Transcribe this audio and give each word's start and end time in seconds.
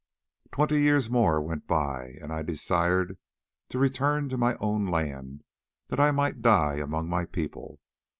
"Twenty 0.51 0.81
years 0.81 1.11
more 1.11 1.39
went 1.39 1.67
by, 1.67 2.15
and 2.23 2.33
I 2.33 2.41
desired 2.41 3.19
to 3.69 3.77
return 3.77 4.29
to 4.29 4.35
my 4.37 4.55
own 4.55 4.87
land 4.87 5.43
that 5.89 5.99
I 5.99 6.09
might 6.09 6.41
die 6.41 6.77
among 6.77 7.07
my 7.07 7.25
people. 7.25 7.79